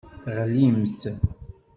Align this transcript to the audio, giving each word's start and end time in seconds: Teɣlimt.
Teɣlimt. 0.23 1.01